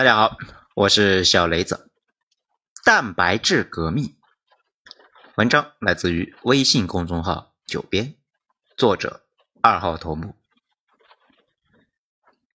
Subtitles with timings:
[0.00, 0.38] 大家好，
[0.74, 1.90] 我是小雷子。
[2.86, 4.16] 蛋白质革命，
[5.34, 8.14] 文章来自于微信公众号“九编”，
[8.78, 9.26] 作者
[9.60, 10.34] 二号头目。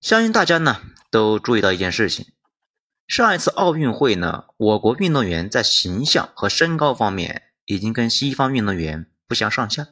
[0.01, 0.81] 相信大家呢
[1.11, 2.25] 都注意到一件事情：
[3.07, 9.89] 上一次奥运会呢，我国运动员在形象和身高方面已经跟西方运动员不相上下，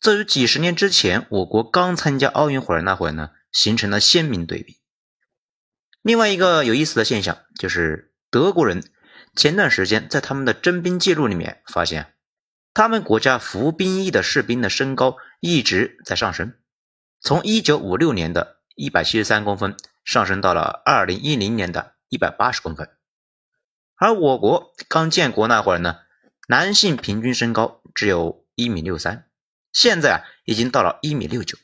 [0.00, 4.78] 这与几十年之前我国刚参加奥运会那会儿呢，形成了鲜明对比。
[6.06, 8.84] 另外一个有意思的现象就是，德国人
[9.34, 12.14] 前段时间在他们的征兵记录里面发现，
[12.74, 16.54] 他们国家服兵役的士兵的身高一直在上升，
[17.20, 22.88] 从1956年的173公分上升到了2010年的180公分。
[23.96, 25.96] 而我国刚建国那会儿呢，
[26.46, 29.28] 男性平均身高只有一米六三，
[29.72, 31.58] 现在啊已经到了一米六九。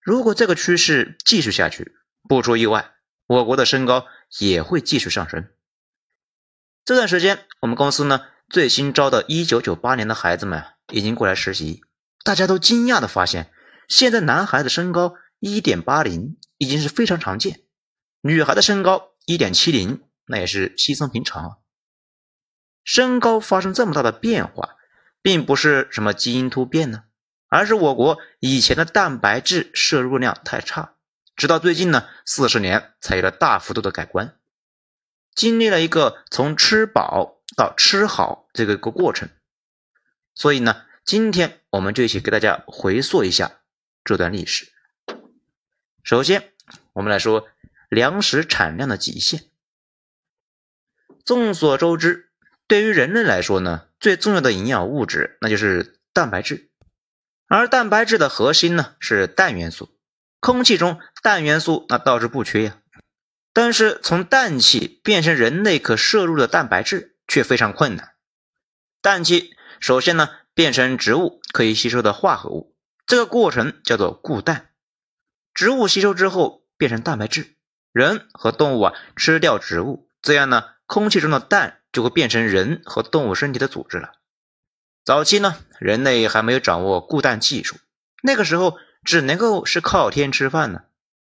[0.00, 1.94] 如果这个趋势继续下去，
[2.28, 2.90] 不出意外。
[3.26, 4.06] 我国的身高
[4.38, 5.48] 也会继续上升。
[6.84, 11.82] 这段时间，我们公司呢最新招的1998年的孩子们已经过来实习，
[12.22, 13.50] 大家都惊讶的发现，
[13.88, 17.62] 现在男孩子身高1.80已经是非常常见，
[18.20, 21.58] 女孩的身高1.70那也是稀松平常。
[22.82, 24.76] 身高发生这么大的变化，
[25.22, 27.04] 并不是什么基因突变呢，
[27.48, 30.93] 而是我国以前的蛋白质摄入量太差。
[31.36, 34.38] 直到最近呢，四十年才有了大幅度的改观，
[35.34, 39.28] 经历了一个从吃饱到吃好这个一个过程。
[40.34, 43.60] 所以呢，今天我们就一起给大家回溯一下
[44.04, 44.72] 这段历史。
[46.02, 46.52] 首先，
[46.92, 47.48] 我们来说
[47.88, 49.44] 粮食产量的极限。
[51.24, 52.30] 众所周知，
[52.66, 56.70] 对于人类来说呢，最重要的营养物质那就是蛋白质，
[57.48, 59.93] 而蛋白质的核心呢是氮元素。
[60.44, 62.76] 空气中氮元素那倒是不缺呀，
[63.54, 68.12] 但是从氮气变成人类可摄入的蛋白质却非常困难。
[69.00, 72.76] 氮气首先呢变成植物可以吸收的化合物，
[73.06, 74.68] 这个过程叫做固氮。
[75.54, 77.54] 植物吸收之后变成蛋白质，
[77.90, 84.12] 人和动物啊吃掉植物，这样呢空气中的氮就会变成人和动物身体的组织了。
[85.06, 87.76] 早期呢人类还没有掌握固氮技术，
[88.22, 88.76] 那个时候。
[89.04, 90.82] 只能够是靠天吃饭呢。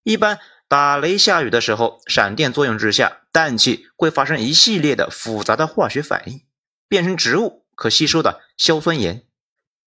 [0.04, 6.44] 一般打雷下雨的时候，闪电作用之下，氮气会发生一系列的复杂的化学反应，
[6.88, 9.26] 变成植物可吸收的硝酸盐。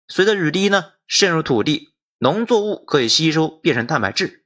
[0.09, 4.45] 随着雨滴呢渗入土地，农作物可以吸收变成蛋白质。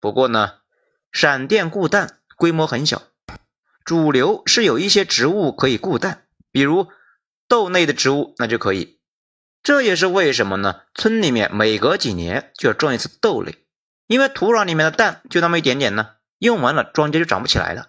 [0.00, 0.54] 不过呢，
[1.12, 3.02] 闪电固氮规模很小，
[3.84, 6.88] 主流是有一些植物可以固氮，比如
[7.46, 8.95] 豆类的植物那就可以。
[9.66, 10.82] 这也是为什么呢？
[10.94, 13.64] 村里面每隔几年就要种一次豆类，
[14.06, 17.88] 因为土壤里面的氮就那么一点点呢，用完了庄稼就长不起来了。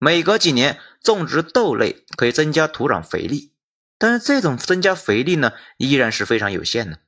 [0.00, 3.52] 每隔几年种植豆类可以增加土壤肥力，
[3.96, 6.98] 但是这种增加肥力呢依然是非常有限的。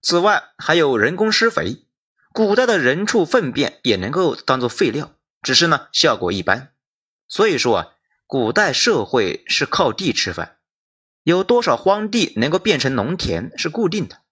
[0.00, 1.84] 此外还有人工施肥，
[2.32, 5.12] 古代的人畜粪便也能够当做废料，
[5.42, 6.72] 只是呢效果一般。
[7.28, 7.88] 所以说啊，
[8.26, 10.56] 古代社会是靠地吃饭。
[11.28, 14.22] 有多少荒地能够变成农田是固定的，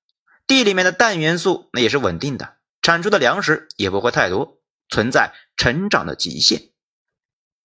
[0.47, 6.71] 地里面的氮元素那也是稳定的，产出的粮食也不会太多，存在成长的极限。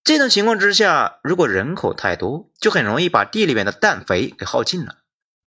[0.04, 4.98] 这种情况之下，如果人口太多，就很容易把地里面的氮肥给耗尽了，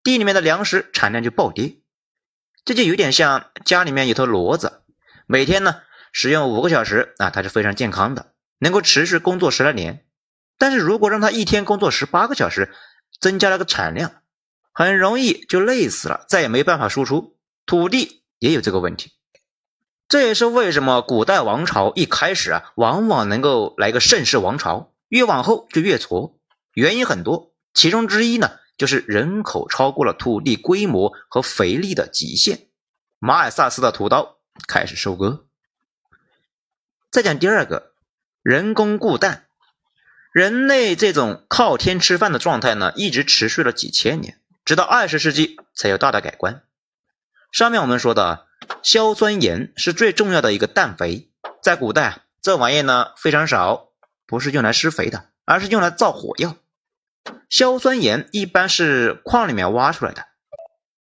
[0.02, 1.80] 地里面的粮食产量就暴跌。
[2.64, 4.84] 这就有点像家里面有头骡子，
[5.28, 5.82] 每天呢
[6.14, 10.06] 使用五个小时啊，它是非常健康的，能够持续工作十来年。
[10.58, 12.72] 但是如果让它一天工作十八个小时，
[13.24, 14.22] 增加了个产量，
[14.74, 17.38] 很容易就累死了，再也没办法输出。
[17.66, 19.14] 土地也有这个问题，
[20.10, 26.38] 这也是为什么古代王朝一开始啊，往往能够来个盛世王朝，越往后就越挫。
[26.74, 32.68] 原因很多，其中之一呢，就是人口超过了土地规模和肥力的极限。
[33.20, 34.36] 马尔萨斯的屠刀
[34.68, 35.46] 开始收割。
[37.10, 37.94] 再讲第二个，
[38.42, 39.43] 人工固氮。
[40.34, 46.64] 人类这种靠天吃饭的状态呢，一直持续了几千年，直到二十世纪才有大的改观。
[47.52, 48.48] 上面我们说的
[48.82, 51.30] 硝酸盐是最重要的一个氮肥，
[51.62, 53.90] 在古代啊，这玩意呢非常少，
[54.26, 56.56] 不是用来施肥的，而是用来造火药。
[57.48, 60.26] 硝酸盐一般是矿里面挖出来的。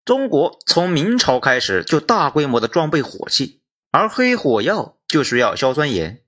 [0.04, 6.22] 中国从明朝开始就大规模的装备火器，而黑火药就需要硝酸盐。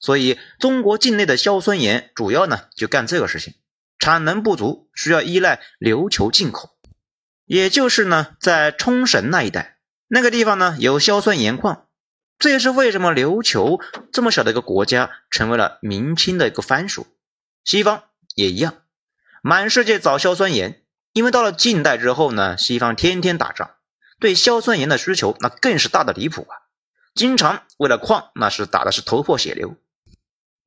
[0.00, 3.54] 所以，中国境内的硝酸盐主要呢就干这个事情，
[3.98, 6.70] 产能不足，需要依赖琉球进口。
[7.44, 9.76] 也就是呢，在冲绳那一带，
[10.08, 11.86] 那个地方呢有硝酸盐矿，
[12.38, 13.78] 这也是为什么琉球
[14.12, 17.06] 这么小的一个国家成为了明清的一个藩属。
[17.64, 18.04] 西方
[18.34, 18.82] 也一样，
[19.42, 20.82] 满世界找硝酸盐，
[21.12, 23.72] 因为到了近代之后呢，西方天天打仗，
[24.18, 26.56] 对硝酸盐的需求那更是大的离谱啊！
[27.14, 29.76] 经常为了矿，那是打的是头破血流。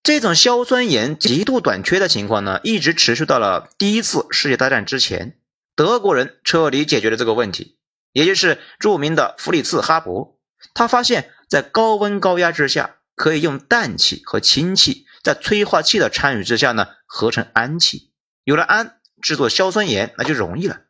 [0.03, 5.39] 这种硝酸盐极度短缺的情况呢，一直持续到了第一次世界大战之前，
[5.75, 7.77] 德国人彻底解决了这个问题，
[8.11, 10.37] 也就是著名的弗里茨哈伯，
[10.73, 15.05] 他发现，在高温高压之下，可以用氮气和氢气。
[15.23, 18.11] 在催化剂的参与之下呢，合成氨气，
[18.43, 20.81] 有了氨，制作硝酸盐那就容易了。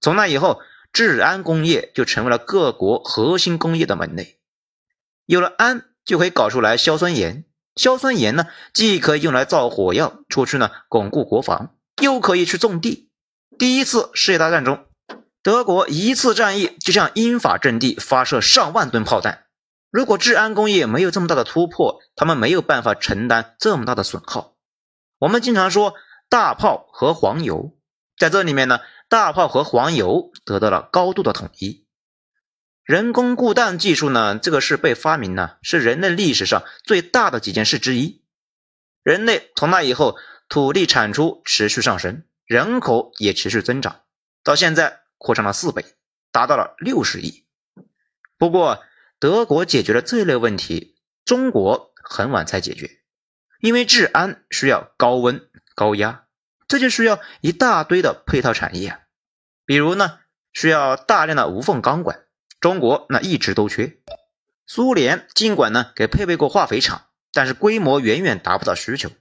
[0.00, 0.60] 从那以后，
[0.92, 4.40] 制氨工业就成为了各国核心工业的门类。
[5.24, 7.44] 有了氨，就可以搞出来硝酸盐。
[7.76, 13.10] 硝酸盐呢，既可以用来造火药，出去呢巩固国防，又可以去种地。
[13.58, 14.86] 第一次世界大战中，
[15.42, 19.44] 德国一次战役就向英法阵地发射上万吨炮弹。
[19.90, 24.54] 如果治安工业没有这么大的突破，他们没有办法承担这么大的损耗。
[25.18, 25.94] 我们经常说
[26.28, 27.76] 大炮和黄油，
[28.18, 31.85] 在这里面呢，大炮和黄油得到了高度的统一。
[32.86, 38.22] 人工固氮技术呢，这个是被发明呢，是人类历史上最大的几件事之一。
[39.02, 40.16] 人类从那以后，
[40.48, 44.02] 土地产出持续上升，人口也持续增长，
[44.44, 45.84] 到现在扩张了四倍，
[46.30, 47.44] 达到了六十亿。
[48.38, 48.84] 不过，
[49.18, 50.94] 德国解决了这类问题，
[51.24, 53.00] 中国很晚才解决，
[53.58, 56.26] 因为治安需要高温高压，
[56.68, 59.00] 这就需要一大堆的配套产业。
[59.64, 60.20] 比如呢，
[60.52, 62.25] 需要大量的无缝钢管，
[62.66, 63.96] 中国那一直都缺。
[64.66, 67.02] 苏联尽管呢给配备过化肥厂，
[67.32, 69.12] 但是规模远远达不到需求。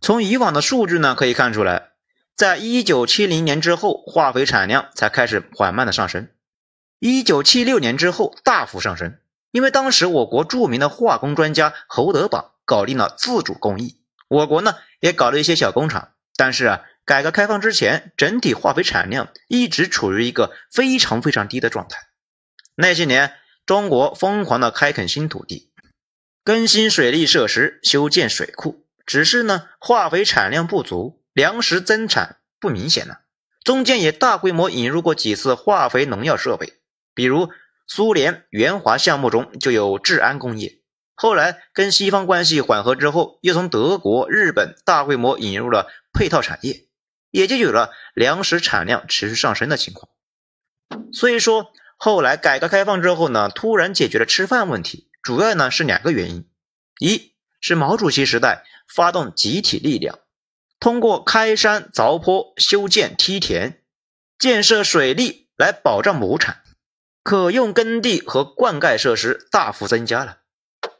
[0.00, 1.90] 从以往的数据呢可以看出来，
[2.34, 6.30] 在一九七零年之后，化肥产量才开始缓慢的上升。
[6.98, 9.18] 一九七六年之后大幅上升，
[9.50, 13.98] 因为当时我国著名的化工专家侯德榜搞定了自主工艺，
[14.28, 16.12] 我国呢也搞了一些小工厂。
[16.36, 21.98] 但是啊，改革开放之前，整体化肥产量一直处于一个非常非常低的状态。
[22.74, 23.34] 那些年，
[23.66, 25.70] 中国疯狂的开垦新土地，
[26.44, 33.20] 更新水利设施，修建水库，只是呢，化肥产量不足，粮食增产不明显了。
[33.62, 36.80] 中间也大规模引入过几次化肥农药设备。
[37.14, 37.50] 比如
[37.86, 40.80] 苏联援华项目中就有治安工业，
[41.14, 46.86] 后来跟西方关系缓和之后，又从德国、日本大规模引入了配套产业，
[47.30, 50.08] 也就有了粮食产量持续上升的情况。
[51.12, 56.48] 所以说，后来改革开放之后呢，突然解决了吃饭问题，主要呢是两个原因：
[56.98, 60.18] 一是毛主席时代发动集体力量，
[60.80, 63.82] 通过开山凿坡、修建梯田、
[64.38, 66.58] 建设水利来保障亩产。
[67.24, 70.38] 可用耕地和灌溉设施大幅增加了。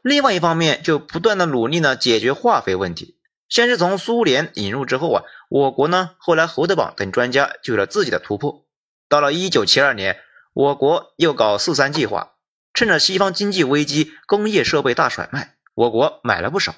[0.01, 3.19] 另外一方面，就不断的努力呢解决化肥问题。
[3.49, 8.65] 先是从苏联引入之后啊，我国呢后来侯德榜等专家就有了自己的突破。
[9.09, 10.17] 到了一九七二年，
[10.53, 12.33] 我国又搞四三计划，
[12.75, 16.75] 趁着西方经济危机，工业设备大甩卖，我国买了不少。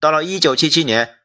[0.00, 1.16] 到了一九七七年，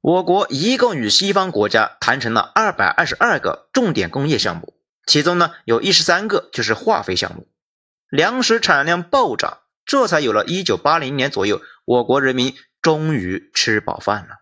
[0.00, 4.74] 我国一共与西方国家谈成了二百二十二个重点工业项目。
[5.04, 7.46] 其中呢，有一十三个就是化肥项目，
[8.08, 14.36] 粮食产量暴涨，这才有了一九八零年左右，我国人民终于吃饱饭了。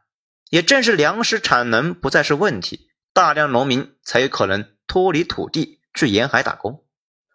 [0.48, 6.83] 也正是粮食产能不再是问题，大量农民才有可能脱离土地去沿海打工，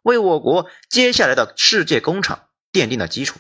[0.01, 3.39] 为我国接下来的世界工厂奠定了基础。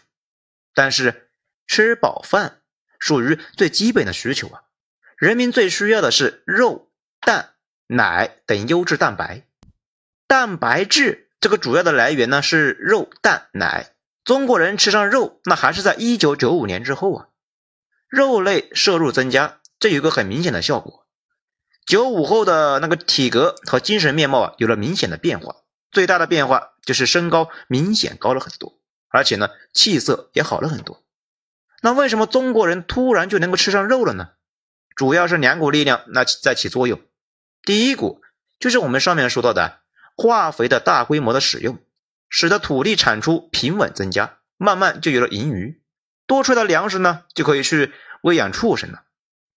[0.73, 1.29] 但是，
[1.67, 2.61] 吃饱饭
[2.99, 4.61] 属于最基本的需求啊，
[5.17, 7.53] 人民最需要的是肉、蛋、
[7.87, 9.45] 奶等优质蛋白。
[10.27, 13.93] 蛋白质这个主要的来源呢是肉、蛋、奶。
[14.23, 17.27] 中国人吃上肉，那还是在一九九五年之后啊。
[18.07, 21.07] 肉类摄入增加，这有个很明显的效果。
[21.85, 25.55] 九五后的那个体格和精神面貌啊有了明显的变化，
[25.91, 28.79] 最大的变化就是身高明显高了很多，
[29.09, 31.03] 而且呢气色也好了很多。
[31.81, 34.29] 那为什么中国人突然就能够吃上肉了呢？
[34.95, 37.01] 主要是两股力量那在起作用。
[37.63, 38.21] 第一股
[38.59, 39.79] 就是我们上面说到的。
[40.21, 41.79] 化肥的大规模的使用，
[42.27, 45.81] 使得土地产出平稳增加，慢慢就有了盈余，
[46.27, 49.03] 多出来的粮食呢，就可以去喂养畜生了。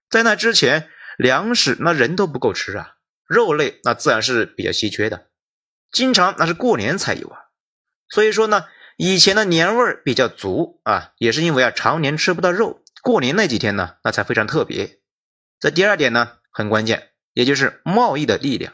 [0.09, 2.95] 在那之前，粮食那人都不够吃啊，
[3.27, 5.27] 肉类那自然是比较稀缺的，
[5.93, 7.39] 经常那是过年才有啊。
[8.09, 8.65] 所以说呢，
[8.97, 14.99] 以前的年味儿比较足啊，也是因为啊常年吃不到肉，过年那几天呢，那才非常特别。
[15.61, 18.73] 这第二点呢，很关键，也就是贸易的力量。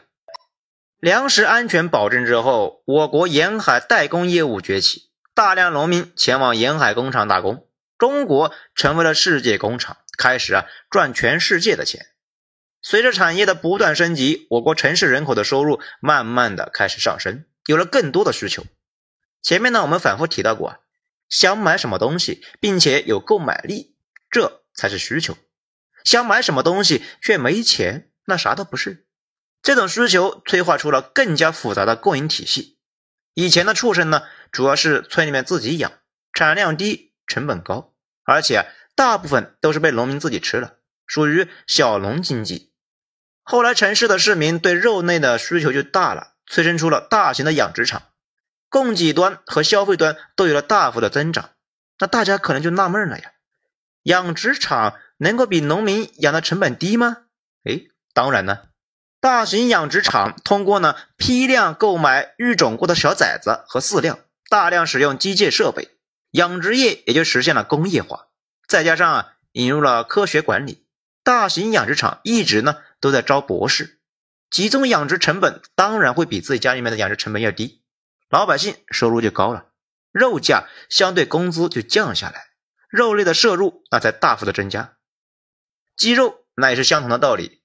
[0.99, 12.07] 粮食安全保证之后，我国沿海代工业务崛起，大量农民前往沿海工厂打工，中国成为了世界工厂，开始啊赚全世界的钱。
[12.81, 18.65] 随着产业的不断升级，我国城市人口的收入慢慢的开始上升，有了更多的需求。
[19.41, 20.79] 前面呢，我们反复提到过啊，
[21.29, 23.95] 想买什么东西，并且有购买力，
[24.29, 25.37] 这才是需求。
[26.05, 29.05] 想买什么东西却没钱，那啥都不是。
[29.61, 32.77] 这种需求催化出了更加复杂的供应体系。
[33.33, 35.91] 以前的畜生呢，主要是村里面自己养，
[36.33, 37.93] 产量低，成本高，
[38.23, 42.68] 而且大部分都是被农民自己吃了，属于小农经济。
[43.51, 48.03] 后来城市的市民对肉类的需求就大了，催生出了大型的养殖场，
[48.69, 51.49] 供给端和消费端都有了大幅的增长。
[51.97, 53.31] 那大家可能就纳闷了呀，
[54.03, 57.23] 养殖场能够比农民养的成本低吗？
[57.63, 58.59] 哎，当然呢。
[59.19, 65.97] 大型养殖场通过呢批量购买育种过的小崽子和饲料，大量使用机械设备，
[66.29, 68.27] 养殖业也就实现了工业化。
[68.67, 70.85] 再加上引入了科学管理，
[71.29, 73.99] 大型养殖场一直呢都在招博士，
[74.49, 77.83] 集中养殖成本当然会比自己家里面的养殖成本要低，
[78.31, 79.67] 老百姓收入就高了，
[80.11, 82.47] 肉价相对工资就降下来，
[82.89, 84.97] 肉类的摄入那才大幅的增加。
[85.95, 87.61] 鸡肉那也是相同的道理。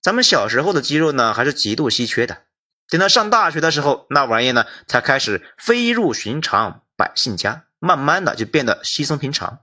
[0.00, 2.44] 咱们小时候的鸡肉呢，还是极度稀缺的。
[2.88, 9.58] 等到上大学的时候，那玩意呢才开始飞入寻常百姓家，慢慢的就变得稀松平常。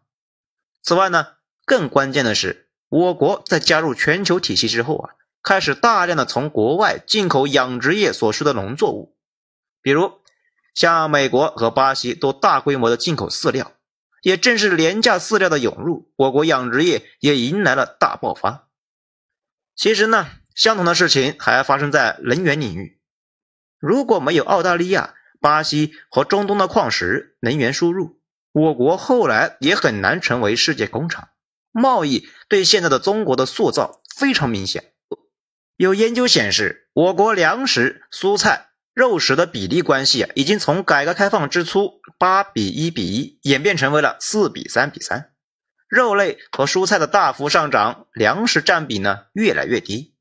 [0.84, 5.10] 此外呢，更关键的是，我国在加入全球体系之后啊，
[5.41, 9.15] 开始大量的从国外进口养殖业所需的农作物，
[9.81, 10.19] 比如
[10.74, 13.72] 像美国和巴西都大规模的进口饲料。
[14.22, 18.67] 也正是廉价饲料的涌入，我国养殖业也迎来了大爆发。
[19.77, 23.00] 其实呢，相同的事情还发生在能源领域。
[23.77, 28.19] 如果没有澳大利亚、巴西和中东的矿石能源输入，
[28.51, 31.28] 我国后来也很难成为世界工厂。
[31.71, 34.93] 贸易对现在的中国的塑造非常明显。
[35.75, 45.31] 有研究显示，我国粮食、蔬菜、肉食的比例关系啊，已经从改革开放之初八比一比一演变成为了四比三比三。
[45.88, 50.15] 肉类和蔬菜的大幅上涨，粮食占比呢越来越低。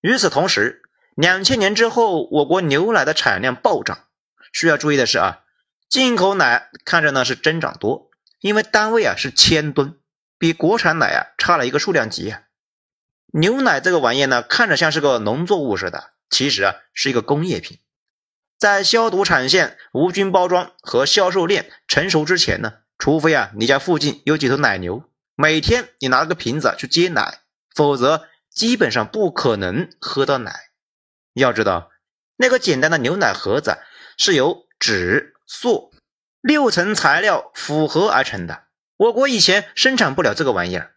[0.00, 0.82] 与此同时，
[1.14, 4.06] 两千年之后，我国牛奶的产量暴涨。
[4.52, 5.40] 需要注意的是啊，
[5.88, 9.98] 进口奶看着呢是增长多，因为单位啊是千吨，
[10.42, 12.42] 比国产奶啊差了一个数量级啊。
[13.32, 17.78] 牛奶这个玩意呢，看着像是个农作物似的，其实啊是一个工业品，
[18.58, 22.72] 在消毒产线、无菌包装和销售链成熟之前呢。
[22.98, 30.52] 除非啊，你家附近有几头奶牛，每天你拿个瓶子去接奶，否则基本上不可能喝到奶。
[31.34, 31.92] 要知道，
[32.34, 33.78] 那个简单的牛奶盒子
[34.18, 35.92] 是由纸、塑
[36.40, 38.64] 六层材料复合而成的。
[39.02, 40.92] 我国以前生产不了这个玩意儿，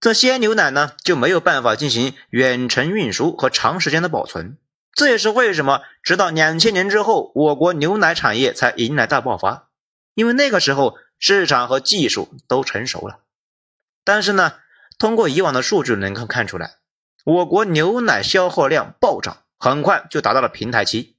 [0.00, 4.56] 这鲜牛奶呢就没有办法进行远程运输和长时间的保存。
[4.94, 9.68] 这也是为什么直到两千年之后，我国牛奶产业才迎来大爆发，
[10.14, 10.96] 因为那个时候。
[11.24, 13.20] 市场和技术都成熟了，
[14.02, 14.54] 但是呢，
[14.98, 16.78] 通过以往的数据能够看出来，
[17.24, 21.16] 我国牛奶消耗量暴涨，很快就达到了平台期。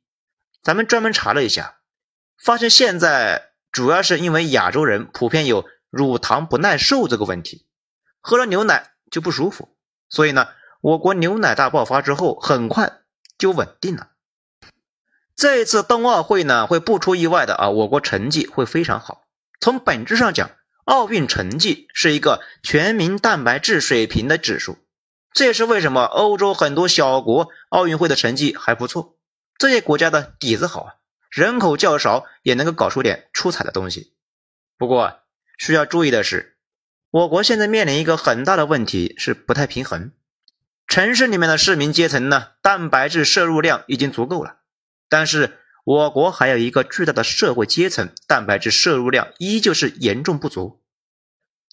[0.62, 1.78] 咱们专门查了一下，
[2.38, 5.64] 发现现在主要是因为亚洲人普遍有
[5.94, 7.68] 乳糖不耐受这个问题，
[8.20, 9.78] 喝了牛奶就不舒服，
[10.10, 10.48] 所以呢，
[10.82, 13.02] 我国牛奶大爆发之后，很快
[13.38, 14.10] 就稳定了。
[15.36, 19.26] 这一次冬奥会呢，会不出意外的啊，我国成绩会非常好。
[19.60, 20.50] 从本质上讲，
[20.86, 24.80] 奥运成绩是一个全民蛋白质水平的指数，
[25.32, 29.16] 这也是为什么欧洲很多小国奥运会的成绩还不错。
[29.60, 30.94] 这些国家的底子好啊，
[31.30, 34.16] 人口较少，也能够搞出点出彩的东西。
[34.80, 35.20] 不过
[35.58, 36.58] 需要注意的是，
[37.10, 40.12] 我国现在面临一个很大的问题，是不太平衡。
[40.88, 44.58] 城市里面的市民阶层呢，蛋白质摄入量已经足够了，
[45.10, 45.60] 但是。
[45.86, 50.82] 我国还有一个巨大的社会阶层，蛋白质摄入量依旧是严重不足。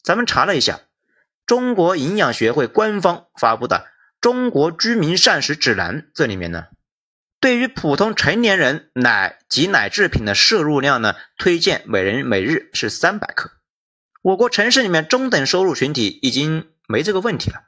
[0.02, 0.80] 咱们查了一下，
[1.46, 3.76] 中国营养学会官方发布的
[4.20, 6.64] 《中国居民膳食指南》这里面呢，
[7.38, 13.52] 对于普通成年人奶及奶制品的摄入量呢，推荐每人每日是三百克。
[14.22, 17.62] 我国城市里面中等收入群体已经没这个问题了，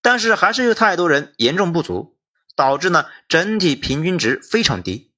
[0.00, 2.16] 但是还是有太多人严重不足，
[2.56, 5.12] 导致呢整体平均值非常低。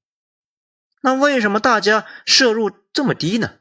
[1.01, 3.53] 那为什么大家摄入这么低呢？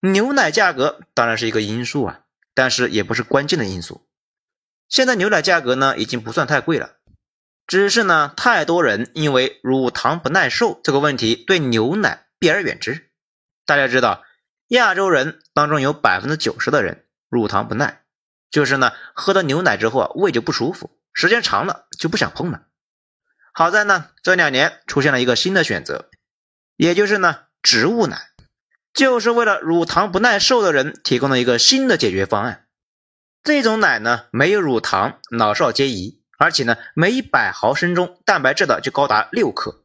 [0.00, 2.20] 牛奶价格当然是一个因素啊，
[2.54, 4.06] 但是也不是关键的因素。
[4.88, 6.96] 现在牛奶价格呢已经不算太贵了，
[7.66, 13.10] 只是呢太多人因为乳糖不耐受这个问题对牛奶避而远之。
[13.66, 14.22] 大家知道，
[14.70, 18.02] 亚洲人当中有百分之九十的人乳糖不耐，
[18.52, 22.62] 就是呢喝了牛奶之后啊胃就不舒服，时间长了就不想碰了。
[23.52, 26.08] 好在呢这两年出现了一个新的选择，
[26.76, 28.28] 也就是呢植物奶，
[28.94, 32.66] 就是为了乳糖不耐受的人提供了一个新的解决方案。
[33.42, 39.82] 这种奶呢没有乳糖，老少皆宜，而且呢每一百毫升中蛋白质的就高达六克。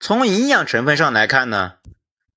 [0.00, 1.77] 从营养成分上来看呢。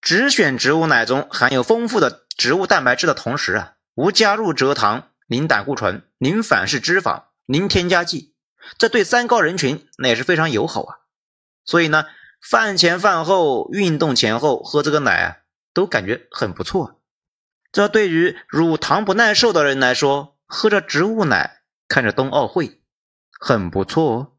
[0.01, 8.33] 只选植物奶中含有丰富的植物蛋白质的同时啊，无加入蔗糖、零胆固醇、零反式脂肪、零添加剂，
[8.79, 10.95] 这对三高人群那也是非常友好啊。
[11.65, 12.05] 所以呢，
[12.41, 15.37] 饭前饭后、运动前后喝这个奶啊，
[15.73, 16.99] 都感觉很不错。
[17.71, 22.81] 这对于乳糖不耐受的人来说，喝着植物奶，看着冬奥会，
[23.39, 24.31] 很不错哦。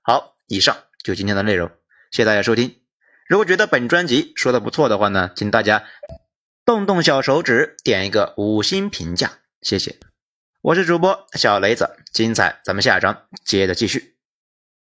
[0.00, 1.68] 好，以上就今天的内容，
[2.12, 2.85] 谢谢大家收听。
[3.28, 5.84] 如果觉得本专辑说的不错的话呢，请大家
[6.64, 9.96] 动动小手指点一个五星评价，谢谢。
[10.62, 14.15] 我是主播小雷子，精彩咱们下章接着继续。